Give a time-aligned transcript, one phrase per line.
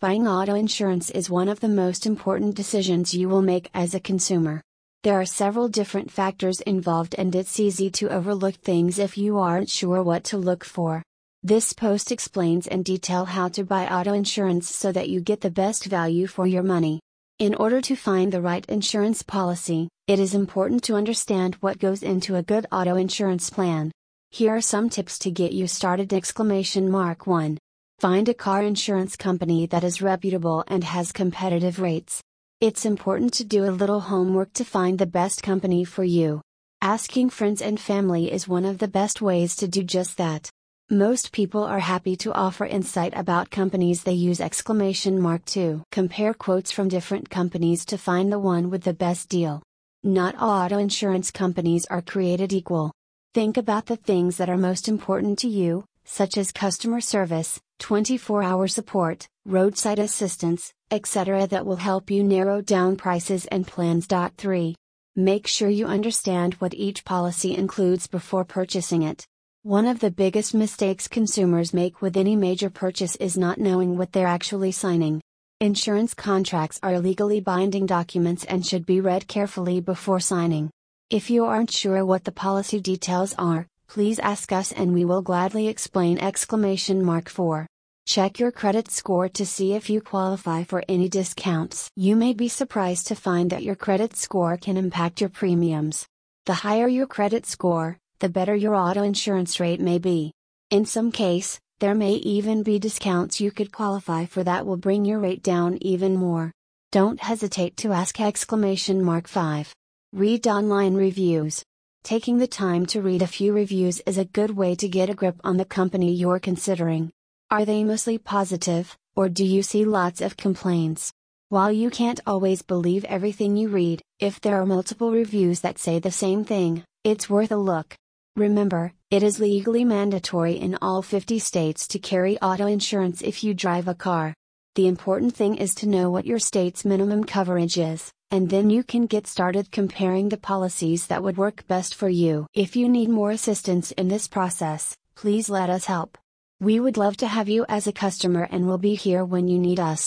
[0.00, 4.00] Buying auto insurance is one of the most important decisions you will make as a
[4.00, 4.60] consumer.
[5.04, 9.70] There are several different factors involved, and it's easy to overlook things if you aren't
[9.70, 11.04] sure what to look for.
[11.44, 15.48] This post explains in detail how to buy auto insurance so that you get the
[15.48, 16.98] best value for your money.
[17.38, 22.02] In order to find the right insurance policy, it is important to understand what goes
[22.02, 23.92] into a good auto insurance plan.
[24.30, 26.14] Here are some tips to get you started!
[26.14, 27.58] Exclamation mark 1.
[27.98, 32.22] Find a car insurance company that is reputable and has competitive rates.
[32.58, 36.40] It's important to do a little homework to find the best company for you.
[36.80, 40.48] Asking friends and family is one of the best ways to do just that.
[40.88, 45.82] Most people are happy to offer insight about companies they use exclamation mark 2.
[45.92, 49.62] Compare quotes from different companies to find the one with the best deal.
[50.04, 52.92] Not all auto insurance companies are created equal.
[53.34, 58.44] Think about the things that are most important to you, such as customer service, 24
[58.44, 64.06] hour support, roadside assistance, etc., that will help you narrow down prices and plans.
[64.06, 64.76] 3.
[65.16, 69.26] Make sure you understand what each policy includes before purchasing it.
[69.64, 74.12] One of the biggest mistakes consumers make with any major purchase is not knowing what
[74.12, 75.20] they're actually signing.
[75.60, 80.70] Insurance contracts are legally binding documents and should be read carefully before signing.
[81.10, 85.20] If you aren't sure what the policy details are, please ask us and we will
[85.20, 87.66] gladly explain exclamation mark 4.
[88.06, 91.90] Check your credit score to see if you qualify for any discounts.
[91.96, 96.06] You may be surprised to find that your credit score can impact your premiums.
[96.46, 100.34] The higher your credit score, the better your auto insurance rate may be.
[100.70, 105.04] In some case, there may even be discounts you could qualify for that will bring
[105.04, 106.50] your rate down even more.
[106.90, 109.72] Don't hesitate to ask exclamation mark 5.
[110.12, 111.62] Read online reviews.
[112.02, 115.14] Taking the time to read a few reviews is a good way to get a
[115.14, 117.10] grip on the company you're considering.
[117.50, 121.12] Are they mostly positive, or do you see lots of complaints?
[121.48, 125.98] While you can't always believe everything you read, if there are multiple reviews that say
[125.98, 127.94] the same thing, it's worth a look.
[128.38, 133.52] Remember, it is legally mandatory in all 50 states to carry auto insurance if you
[133.52, 134.32] drive a car.
[134.76, 138.84] The important thing is to know what your state's minimum coverage is, and then you
[138.84, 142.46] can get started comparing the policies that would work best for you.
[142.54, 146.16] If you need more assistance in this process, please let us help.
[146.60, 149.58] We would love to have you as a customer and we'll be here when you
[149.58, 150.06] need us.